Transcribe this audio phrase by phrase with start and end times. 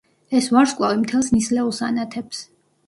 [0.39, 2.43] ეს ვარსკვლავი მთელს ნისლეულს ანათებს.